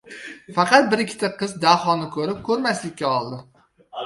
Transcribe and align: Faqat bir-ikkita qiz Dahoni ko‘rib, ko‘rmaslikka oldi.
Faqat 0.53 0.87
bir-ikkita 0.93 1.29
qiz 1.41 1.53
Dahoni 1.67 2.09
ko‘rib, 2.17 2.41
ko‘rmaslikka 2.49 3.11
oldi. 3.13 3.41